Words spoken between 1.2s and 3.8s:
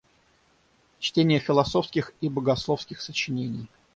философских и богословских сочинений.